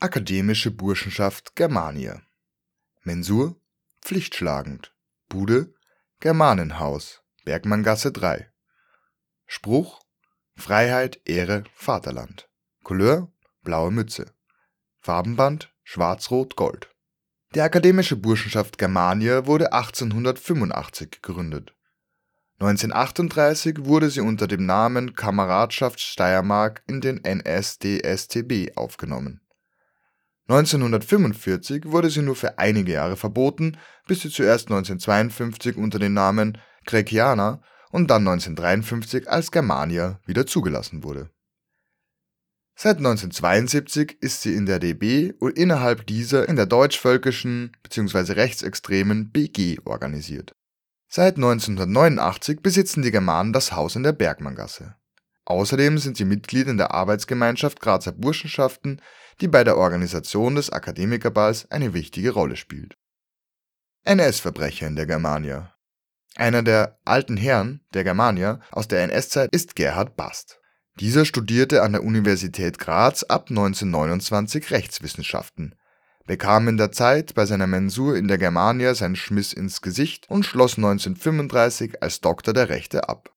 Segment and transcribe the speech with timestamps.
[0.00, 2.22] Akademische Burschenschaft Germania
[3.02, 3.60] Mensur
[4.00, 4.94] pflichtschlagend.
[5.28, 5.74] Bude
[6.20, 8.48] Germanenhaus Bergmanngasse 3
[9.46, 10.00] Spruch
[10.54, 12.48] Freiheit, Ehre, Vaterland.
[12.84, 13.32] Couleur
[13.64, 14.26] blaue Mütze.
[15.00, 16.94] Farbenband schwarz-rot-gold
[17.56, 21.74] Die Akademische Burschenschaft Germania wurde 1885 gegründet.
[22.60, 29.40] 1938 wurde sie unter dem Namen Kameradschaft Steiermark in den NSDStB aufgenommen.
[30.48, 33.76] 1945 wurde sie nur für einige Jahre verboten,
[34.06, 41.04] bis sie zuerst 1952 unter dem Namen Gregkiana und dann 1953 als Germania wieder zugelassen
[41.04, 41.30] wurde.
[42.74, 48.34] Seit 1972 ist sie in der DB und innerhalb dieser in der deutschvölkischen bzw.
[48.34, 50.52] rechtsextremen BG organisiert.
[51.08, 54.94] Seit 1989 besitzen die Germanen das Haus in der Bergmanngasse.
[55.48, 59.00] Außerdem sind sie Mitglied in der Arbeitsgemeinschaft Grazer Burschenschaften,
[59.40, 62.98] die bei der Organisation des Akademikerballs eine wichtige Rolle spielt.
[64.04, 65.72] NS-Verbrecher in der Germania
[66.36, 70.60] Einer der alten Herren der Germania aus der NS-Zeit ist Gerhard Bast.
[71.00, 75.76] Dieser studierte an der Universität Graz ab 1929 Rechtswissenschaften,
[76.26, 80.44] bekam in der Zeit bei seiner Mensur in der Germania sein Schmiss ins Gesicht und
[80.44, 83.32] schloss 1935 als Doktor der Rechte ab.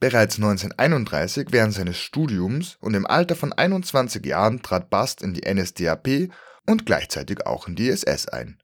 [0.00, 5.42] Bereits 1931 während seines Studiums und im Alter von 21 Jahren trat Bast in die
[5.42, 6.30] NSDAP
[6.66, 8.58] und gleichzeitig auch in die SS ein.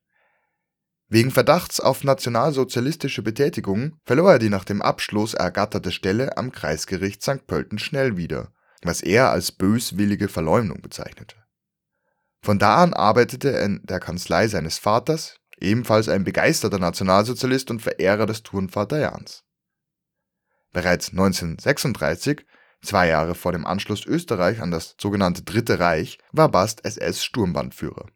[1.09, 7.23] Wegen Verdachts auf nationalsozialistische Betätigung verlor er die nach dem Abschluss ergatterte Stelle am Kreisgericht
[7.23, 7.47] St.
[7.47, 8.51] Pölten schnell wieder,
[8.83, 11.37] was er als böswillige Verleumdung bezeichnete.
[12.43, 17.83] Von da an arbeitete er in der Kanzlei seines Vaters, ebenfalls ein begeisterter Nationalsozialist und
[17.83, 19.45] Verehrer des Turnvater Jahns.
[20.73, 22.45] Bereits 1936,
[22.83, 28.07] zwei Jahre vor dem Anschluss Österreich an das sogenannte Dritte Reich, war Bast SS-Sturmbannführer.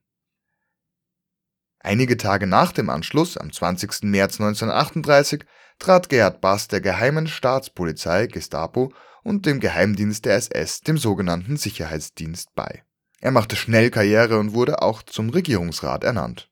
[1.82, 4.02] Einige Tage nach dem Anschluss, am 20.
[4.02, 5.44] März 1938,
[5.78, 8.92] trat Gerhard Bast der Geheimen Staatspolizei Gestapo
[9.22, 12.84] und dem Geheimdienst der SS, dem sogenannten Sicherheitsdienst, bei.
[13.20, 16.50] Er machte schnell Karriere und wurde auch zum Regierungsrat ernannt.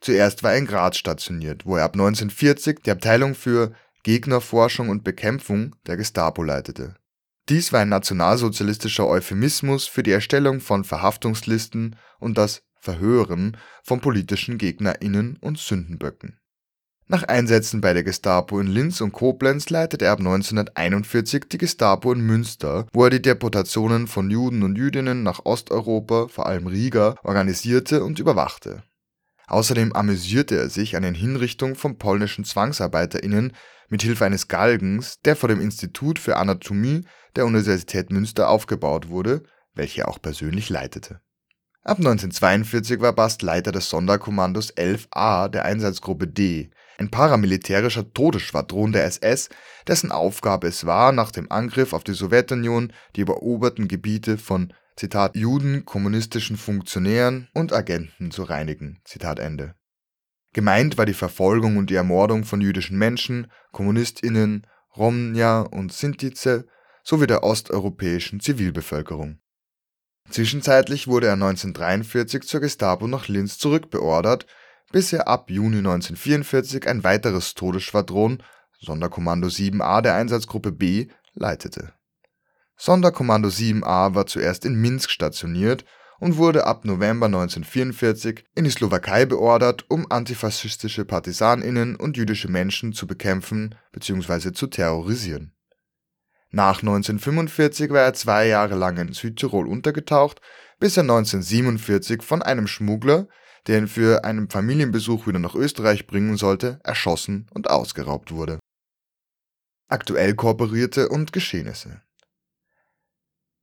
[0.00, 3.74] Zuerst war er in Graz stationiert, wo er ab 1940 die Abteilung für
[4.06, 6.94] Gegnerforschung und Bekämpfung der Gestapo leitete.
[7.48, 14.58] Dies war ein nationalsozialistischer Euphemismus für die Erstellung von Verhaftungslisten und das Verhören von politischen
[14.58, 16.38] GegnerInnen und Sündenböcken.
[17.08, 22.12] Nach Einsätzen bei der Gestapo in Linz und Koblenz leitete er ab 1941 die Gestapo
[22.12, 27.16] in Münster, wo er die Deportationen von Juden und Jüdinnen nach Osteuropa, vor allem Riga,
[27.24, 28.84] organisierte und überwachte.
[29.46, 33.52] Außerdem amüsierte er sich an den Hinrichtungen von polnischen ZwangsarbeiterInnen
[33.88, 37.04] mit Hilfe eines Galgens, der vor dem Institut für Anatomie
[37.36, 41.20] der Universität Münster aufgebaut wurde, welche er auch persönlich leitete.
[41.84, 49.04] Ab 1942 war Bast Leiter des Sonderkommandos 11a der Einsatzgruppe D, ein paramilitärischer Todesschwadron der
[49.04, 49.50] SS,
[49.86, 55.36] dessen Aufgabe es war, nach dem Angriff auf die Sowjetunion die eroberten Gebiete von Zitat,
[55.36, 59.00] Juden, kommunistischen Funktionären und Agenten zu reinigen.
[59.04, 59.74] Zitat Ende.
[60.52, 66.66] Gemeint war die Verfolgung und die Ermordung von jüdischen Menschen, KommunistInnen, Romnia und Sintize
[67.04, 69.38] sowie der osteuropäischen Zivilbevölkerung.
[70.30, 74.46] Zwischenzeitlich wurde er 1943 zur Gestapo nach Linz zurückbeordert,
[74.92, 78.42] bis er ab Juni 1944 ein weiteres Todesschwadron
[78.78, 81.92] Sonderkommando 7a der Einsatzgruppe B leitete.
[82.78, 85.84] Sonderkommando 7a war zuerst in Minsk stationiert
[86.18, 92.92] und wurde ab November 1944 in die Slowakei beordert, um antifaschistische PartisanInnen und jüdische Menschen
[92.92, 94.52] zu bekämpfen bzw.
[94.52, 95.52] zu terrorisieren.
[96.50, 100.40] Nach 1945 war er zwei Jahre lang in Südtirol untergetaucht,
[100.78, 103.28] bis er 1947 von einem Schmuggler,
[103.66, 108.58] der ihn für einen Familienbesuch wieder nach Österreich bringen sollte, erschossen und ausgeraubt wurde.
[109.88, 112.02] Aktuell kooperierte und Geschehnisse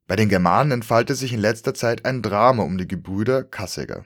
[0.07, 4.05] bei den Germanen entfaltete sich in letzter Zeit ein Drama um die Gebrüder Kasseger.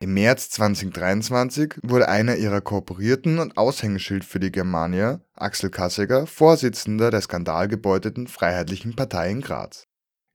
[0.00, 7.10] Im März 2023 wurde einer ihrer Kooperierten und Aushängeschild für die Germania, Axel Kasseger, Vorsitzender
[7.10, 9.86] der skandalgebeuteten Freiheitlichen Partei in Graz.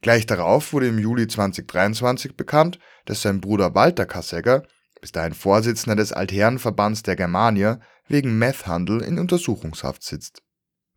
[0.01, 4.63] Gleich darauf wurde im Juli 2023 bekannt, dass sein Bruder Walter Kasseger,
[4.99, 10.43] bis dahin Vorsitzender des Altherrenverbands der Germania, wegen Methhandel in Untersuchungshaft sitzt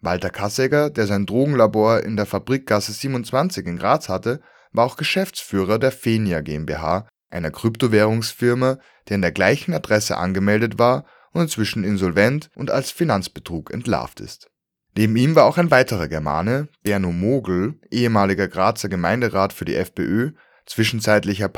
[0.01, 4.41] Walter Kasseger, der sein Drogenlabor in der Fabrikgasse 27 in Graz hatte,
[4.73, 8.79] war auch Geschäftsführer der Fenia GmbH, einer Kryptowährungsfirma,
[9.09, 14.49] die an der gleichen Adresse angemeldet war und inzwischen insolvent und als Finanzbetrug entlarvt ist.
[14.97, 20.33] Neben ihm war auch ein weiterer Germane, Berno Mogel, ehemaliger Grazer Gemeinderat für die FPÖ,
[20.65, 21.49] zwischenzeitlicher,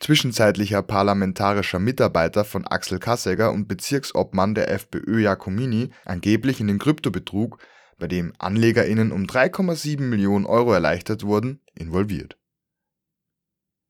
[0.00, 7.58] zwischenzeitlicher parlamentarischer Mitarbeiter von Axel Kassegger und Bezirksobmann der FPÖ Jacomini, angeblich in den Kryptobetrug,
[7.98, 12.38] bei dem AnlegerInnen um 3,7 Millionen Euro erleichtert wurden, involviert.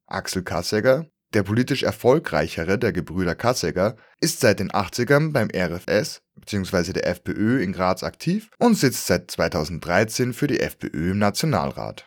[0.06, 6.94] Axel Kassegger, der politisch erfolgreichere der Gebrüder Kassegger, ist seit den 80ern beim RFS bzw.
[6.94, 12.06] der FPÖ in Graz aktiv und sitzt seit 2013 für die FPÖ im Nationalrat.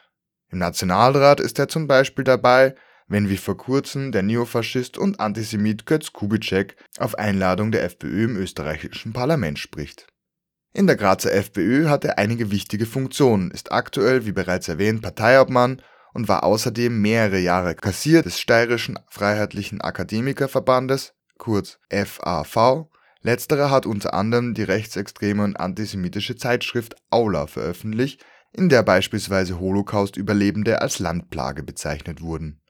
[0.49, 2.75] Im Nationalrat ist er zum Beispiel dabei,
[3.11, 8.37] wenn wie vor kurzem der Neofaschist und Antisemit Götz Kubitschek auf Einladung der FPÖ im
[8.37, 10.07] österreichischen Parlament spricht.
[10.73, 15.81] In der Grazer FPÖ hat er einige wichtige Funktionen, ist aktuell, wie bereits erwähnt, Parteiobmann
[16.13, 22.87] und war außerdem mehrere Jahre Kassier des Steirischen Freiheitlichen Akademikerverbandes, kurz FAV.
[23.21, 28.23] Letzterer hat unter anderem die rechtsextreme und antisemitische Zeitschrift Aula veröffentlicht,
[28.53, 32.61] in der beispielsweise Holocaust-Überlebende als Landplage bezeichnet wurden.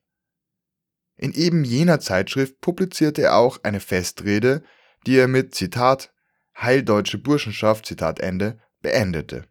[1.18, 4.64] In eben jener Zeitschrift publizierte er auch eine Festrede,
[5.06, 6.14] die er mit Zitat
[6.60, 9.46] Heil deutsche Burschenschaft Zitat Ende beendete.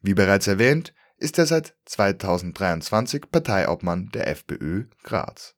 [0.00, 5.54] Wie bereits erwähnt, ist er seit 2023 Parteiobmann der FPÖ Graz.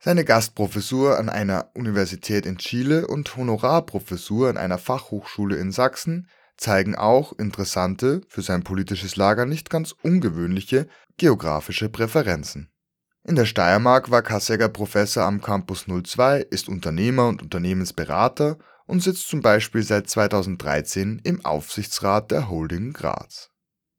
[0.00, 6.96] Seine Gastprofessur an einer Universität in Chile und Honorarprofessur an einer Fachhochschule in Sachsen zeigen
[6.96, 12.70] auch interessante, für sein politisches Lager nicht ganz ungewöhnliche geografische Präferenzen.
[13.28, 19.28] In der Steiermark war Kassegger Professor am Campus 02, ist Unternehmer und Unternehmensberater und sitzt
[19.28, 23.50] zum Beispiel seit 2013 im Aufsichtsrat der Holding Graz.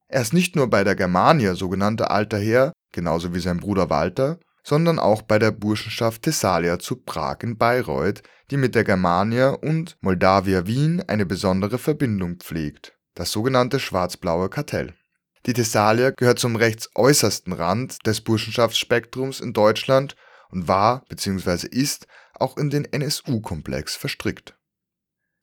[0.07, 4.39] Er ist nicht nur bei der Germania sogenannter alter Herr, genauso wie sein Bruder Walter,
[4.63, 9.95] sondern auch bei der Burschenschaft Thessalia zu Prag in Bayreuth, die mit der Germania und
[10.01, 14.95] Moldavia Wien eine besondere Verbindung pflegt, das sogenannte schwarz-blaue Kartell.
[15.45, 20.15] Die Thessalia gehört zum rechtsäußersten Rand des Burschenschaftsspektrums in Deutschland
[20.49, 21.67] und war bzw.
[21.67, 24.59] ist auch in den NSU-Komplex verstrickt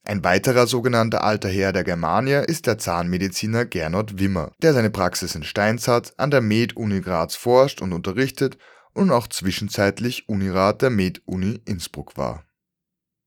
[0.09, 5.35] ein weiterer sogenannter alter Herr der Germania ist der Zahnmediziner Gernot Wimmer, der seine Praxis
[5.35, 8.57] in Steinzart an der Med-Uni Graz forscht und unterrichtet
[8.95, 12.45] und auch zwischenzeitlich Unirat der Med-Uni Innsbruck war.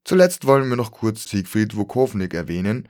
[0.05, 2.87] Zuletzt wollen wir noch kurz Siegfried Wukownik erwähnen.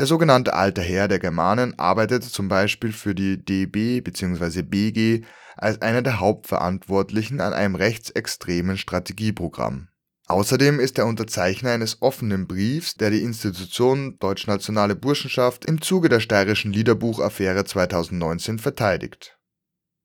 [0.00, 4.62] Der sogenannte Alter Herr der Germanen arbeitet zum Beispiel für die DB bzw.
[4.62, 5.26] BG
[5.58, 9.88] als einer der Hauptverantwortlichen an einem rechtsextremen Strategieprogramm
[10.26, 16.20] Außerdem ist er Unterzeichner eines offenen Briefs, der die Institution Deutschnationale Burschenschaft im Zuge der
[16.20, 19.38] Steirischen Liederbuchaffäre 2019 verteidigt.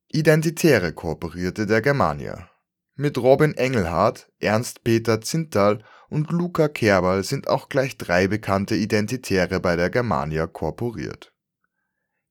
[0.09, 2.49] Identitäre kooperierte der Germania.
[2.95, 9.59] Mit Robin Engelhardt, Ernst Peter Zintal und Luca Kerbal sind auch gleich drei bekannte Identitäre
[9.59, 11.33] bei der Germania korporiert.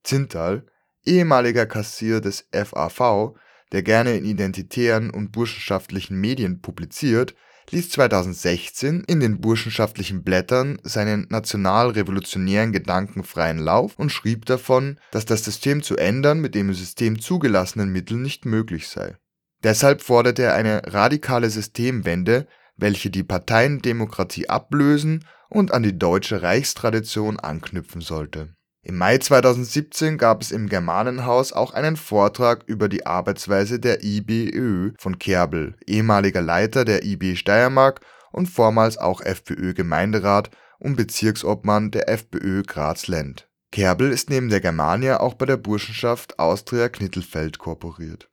[0.02, 0.66] Zintal,
[1.04, 3.34] ehemaliger Kassier des FAV,
[3.72, 7.34] der gerne in identitären und burschenschaftlichen Medien publiziert
[7.70, 15.24] ließ 2016 in den Burschenschaftlichen Blättern seinen nationalrevolutionären Gedanken freien Lauf und schrieb davon, dass
[15.24, 19.16] das System zu ändern mit dem im System zugelassenen Mitteln nicht möglich sei.
[19.62, 27.38] Deshalb forderte er eine radikale Systemwende, welche die Parteiendemokratie ablösen und an die deutsche Reichstradition
[27.38, 28.54] anknüpfen sollte
[28.86, 34.92] im Mai 2017 gab es im Germanenhaus auch einen Vortrag über die Arbeitsweise der IBÖ
[34.98, 42.62] von Kerbel, ehemaliger Leiter der IB Steiermark und vormals auch FPÖ-Gemeinderat und Bezirksobmann der FPÖ
[42.62, 43.48] Graz-Lend.
[43.72, 48.28] Kerbel ist neben der Germania auch bei der Burschenschaft Austria Knittelfeld korporiert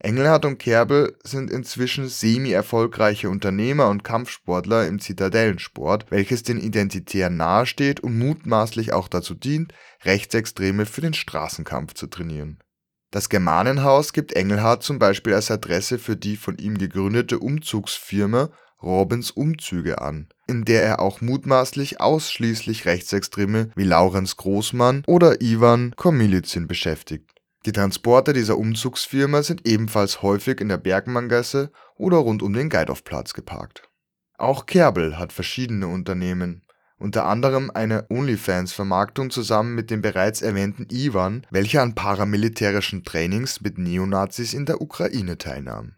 [0.00, 7.98] Engelhardt und Kerbel sind inzwischen semi-erfolgreiche Unternehmer und Kampfsportler im Zitadellensport, welches den Identitären nahesteht
[7.98, 9.74] und mutmaßlich auch dazu dient,
[10.04, 12.62] Rechtsextreme für den Straßenkampf zu trainieren.
[13.10, 18.50] Das Germanenhaus gibt Engelhardt zum Beispiel als Adresse für die von ihm gegründete Umzugsfirma
[18.80, 25.92] Robins Umzüge an, in der er auch mutmaßlich ausschließlich Rechtsextreme wie Laurenz Großmann oder Ivan
[25.96, 27.37] Komilizin beschäftigt
[27.68, 33.34] die Transporte dieser Umzugsfirma sind ebenfalls häufig in der Bergmanngasse oder rund um den Geidorfplatz
[33.34, 33.90] geparkt.
[34.38, 36.62] Auch Kerbel hat verschiedene Unternehmen,
[36.96, 43.76] unter anderem eine OnlyFans-Vermarktung zusammen mit dem bereits erwähnten Ivan, welcher an paramilitärischen Trainings mit
[43.76, 45.96] Neonazis in der Ukraine teilnahm.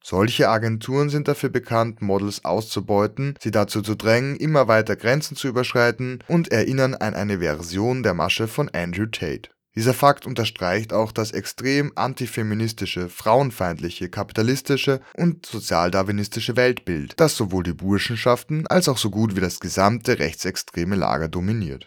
[0.00, 5.48] Solche Agenturen sind dafür bekannt, Models auszubeuten, sie dazu zu drängen, immer weiter Grenzen zu
[5.48, 11.12] überschreiten und erinnern an eine Version der Masche von Andrew Tate dieser Fakt unterstreicht auch
[11.12, 19.10] das extrem antifeministische, frauenfeindliche, kapitalistische und sozialdarwinistische Weltbild, das sowohl die Burschenschaften als auch so
[19.10, 21.68] gut wie das gesamte rechtsextreme Lager dominiert